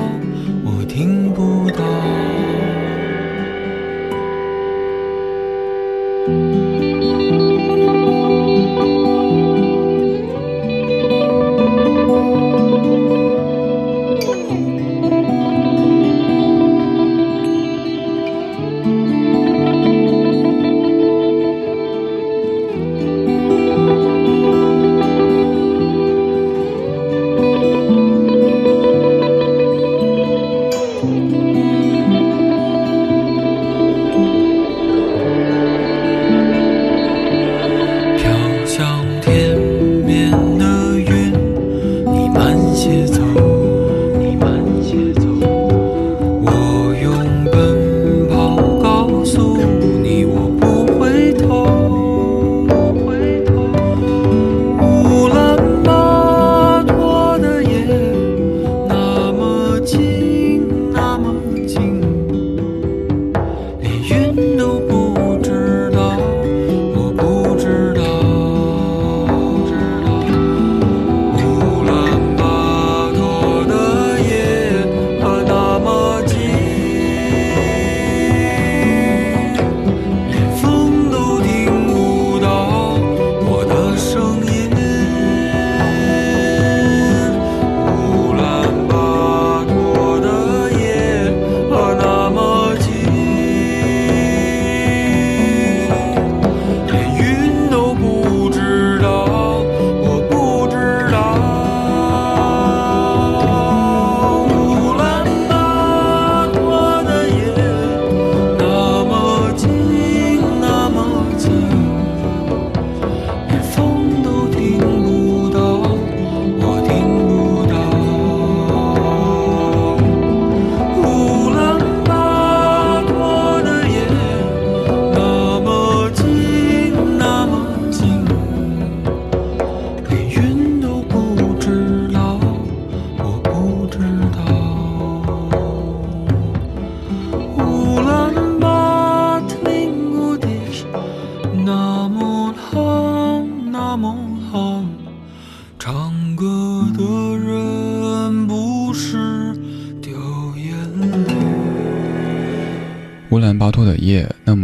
[0.65, 1.85] 我听不到。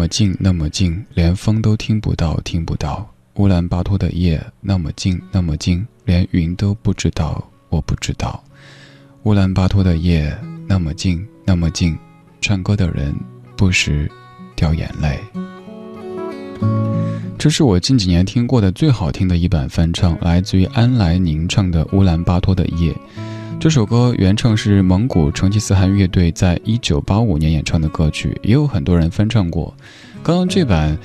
[0.07, 3.13] 么静，那么静，连风都听不到，听不到。
[3.35, 8.41] 乌兰巴托的夜那么静，那么静，连云都不知道，我不知道。
[9.25, 10.33] 乌兰巴托的夜
[10.69, 11.99] 那么静，那么静，
[12.41, 13.13] 唱歌的人
[13.57, 14.09] 不时
[14.55, 15.19] 掉眼泪。
[17.37, 22.93] 这是我近几年听过的最好听的一版翻唱，来自于安来宁唱的《乌兰巴托的夜》。
[23.59, 29.75] 这首歌原唱是蒙古成吉思汗乐队在一九八五年演唱的歌曲，也有很多人翻唱过。
[30.23, 30.97] 刚刚这版，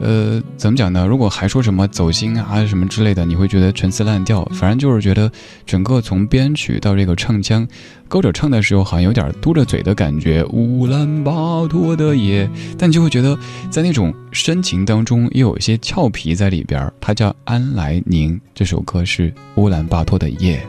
[0.00, 1.04] 呃，怎么讲呢？
[1.06, 4.42] 如果还说什么走心啊什么之类的，你会觉得陈词滥调。
[4.54, 5.30] 反正就是觉得
[5.66, 7.66] 整个从编曲到这个唱腔，
[8.08, 10.42] 歌者唱的时候好像有点嘟着嘴的感觉。
[10.52, 11.32] 乌兰巴
[11.68, 13.36] 托的夜，但你就会觉得
[13.68, 16.90] 在那种深情当中又有一些俏皮在里边。
[16.98, 20.64] 它叫安来宁，这首歌是乌兰巴托的夜。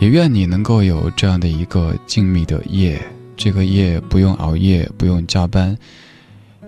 [0.00, 3.00] 也愿你能够有这样的一个静谧的夜，
[3.36, 5.76] 这个夜不用熬夜，不用加班，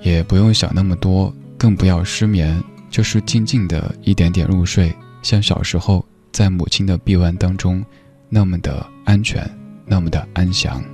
[0.03, 7.83] 也不用想那么多，更不要失眠，就是静静的一点点入睡，像小时候在母亲的臂弯当中，
[8.29, 9.51] 那么的安全，
[9.87, 10.85] 那么的安详。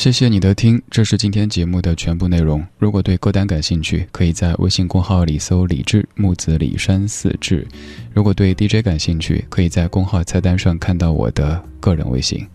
[0.00, 2.66] 谢谢你的听，这是今天节目的全部内容。
[2.78, 7.68] 如果对歌单感兴趣，可以在微信公号里搜“李志木子李山四志”。
[8.14, 12.48] 如果对 DJ 感兴趣，可以在公号菜单上看到我的个人微信。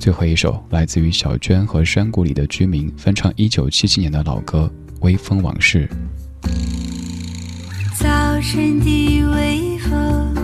[0.00, 4.68] 最后一首来自于小娟和山谷里的居民翻唱一九七七年的老歌
[5.02, 5.88] 《微风往事》。
[7.96, 8.08] 早
[8.40, 10.34] 晨的微风，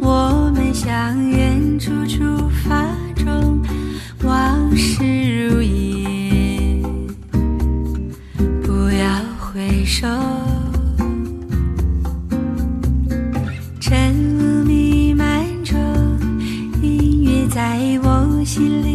[0.00, 2.86] 我们向远处出发
[3.16, 3.60] 中，
[4.24, 6.82] 往事如烟，
[8.62, 10.06] 不要回首。
[13.78, 15.78] 晨雾弥漫中，
[16.80, 18.93] 音乐在我心里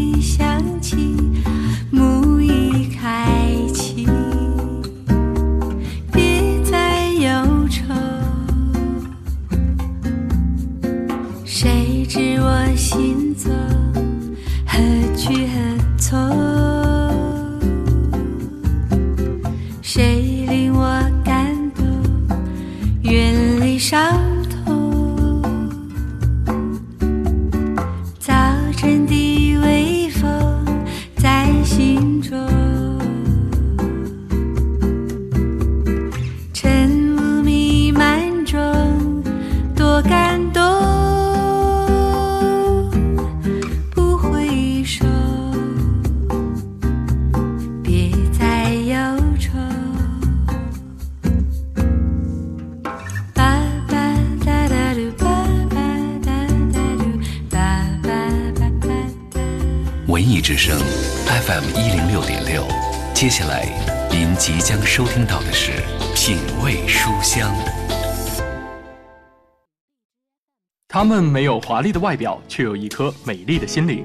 [71.00, 74.04] 他们没有华丽的外表，却有一颗美丽的心灵；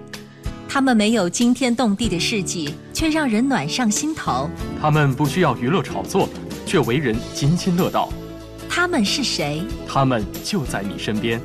[0.68, 4.48] 他们没有惊天动地的事迹，却让人暖上心头。
[4.80, 6.28] 他们不需要娱乐炒作，
[6.64, 8.08] 却为人津津乐道。
[8.68, 9.64] 他们是谁？
[9.88, 11.40] 他们就在你身边，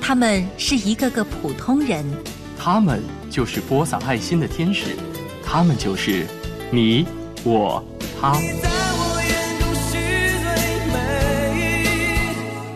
[0.00, 2.02] 他们是一个个普通人。
[2.58, 4.96] 他们就是播撒爱心的天使，
[5.44, 6.26] 他们就是
[6.70, 7.04] 你、
[7.44, 7.84] 我、
[8.18, 8.40] 他。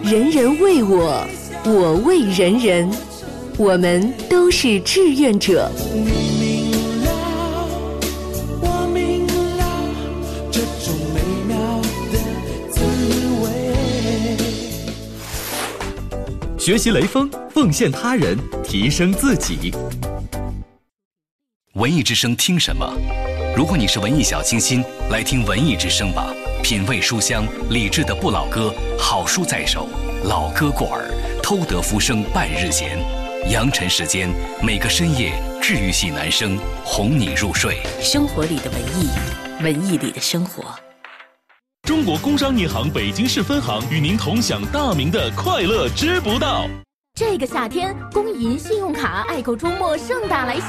[0.03, 1.27] 人人为我，
[1.71, 2.91] 我为人人，
[3.59, 5.71] 我们都是志愿者。
[8.63, 9.27] 我明
[9.59, 9.63] 了
[10.51, 11.59] 这种美妙
[12.11, 12.17] 的
[12.71, 12.81] 滋
[13.43, 13.45] 味。
[16.59, 19.71] 学习雷锋，奉献他人，提升自己。
[21.75, 22.91] 文艺之声听什么？
[23.55, 26.35] 如果你是文艺小清新，来听文艺之声吧。
[26.63, 29.87] 品味书香，理智的不老歌，好书在手，
[30.25, 31.11] 老歌过耳，
[31.49, 32.99] 偷得浮生半日闲。
[33.51, 34.29] 扬尘时间，
[34.63, 35.33] 每个深夜，
[35.63, 37.79] 治愈系男声哄你入睡。
[38.03, 39.09] 生活里的文艺，
[39.63, 40.63] 文艺里的生活。
[41.85, 46.67] 中国工商银行北京市分行与您同享大明的快乐知不道。
[47.19, 50.63] 这个夏天，工银信用卡爱购周末盛大来袭！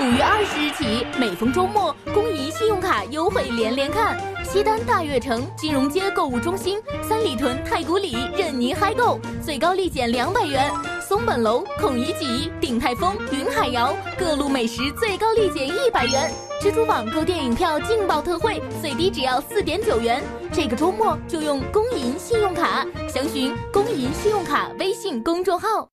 [0.00, 4.18] 五月二十日起，每逢周末，工银信用卡优惠连连看。
[4.56, 10.72] 西单大悦城、金融街购物中心、三里屯太古里任您嗨购，最高立减两百元。
[10.98, 16.32] 松本楼、孔乙己、鼎泰丰、云海肴各路美食最高立减一百元。
[16.58, 20.24] 蜘蛛网购电影票劲爆特惠，最低只要四点九元。
[20.50, 25.86] 这个周末就用工银信用卡，详询工银信用卡微信公众号。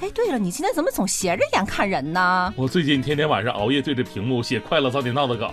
[0.00, 2.54] 哎，对了，你今天怎么总斜着眼看人呢？
[2.56, 5.50] 我最近天天晚上熬夜对着屏幕写《快乐早点到》的稿，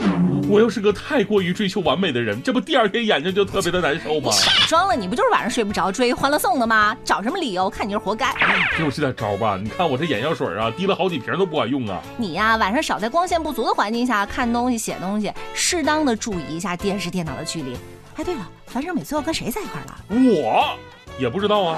[0.47, 4.31] 我又是个太过于追求完美的人，这不第二天眼睛就特别的难受吗？
[4.31, 6.95] 少装了，你不就是晚上睡不着追《欢乐颂》的吗？
[7.03, 7.67] 找什么理由？
[7.69, 8.31] 看你是活该。
[8.77, 9.59] 给我支点招吧！
[9.61, 11.99] 你看我这眼药水啊，滴了好几瓶都不管用啊！
[12.15, 17.75] 你呀，晚上少在光线不足的环境下看东西、写东西，适当的注意一下电视、电脑的距离。
[18.17, 19.97] 哎，对了，樊胜美最后跟谁在一块了？
[20.09, 20.77] 我
[21.19, 21.77] 也不知道啊。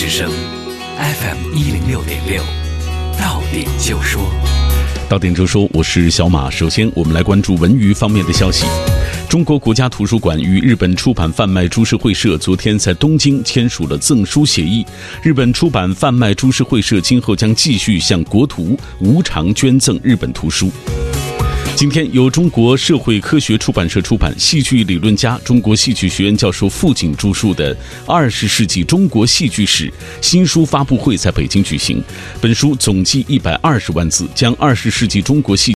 [0.00, 0.30] 之声
[0.96, 2.42] fm 一零六点六
[3.18, 4.32] 到点就说。
[5.10, 6.48] 到点就说我是小马。
[6.48, 8.64] 首先我们来关注文娱方面的消息。
[9.28, 14.86] 中国国家图书馆与日本出版贩卖株式会社昨天在东京签署了赠书协议。
[15.22, 20.70] 日本出版贩卖株式会社今后将继续向国图无偿捐赠日本图书。
[21.80, 27.74] 今天，由中国社会科学出版社出版、戏剧理论家、中国戏剧学院教授傅景著述的
[28.06, 29.88] 《二十世纪中国戏剧史》
[30.20, 32.04] 新书发布会在北京举行。
[32.38, 35.68] 本书总计一百二十万字，将二十世纪中国戏